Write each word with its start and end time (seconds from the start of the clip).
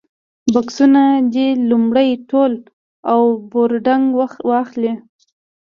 بکسونه 0.53 1.03
دې 1.33 1.47
لومړی 1.69 2.09
تول 2.29 2.53
او 3.11 3.21
بورډنګ 3.51 4.05
واخلي. 4.49 4.93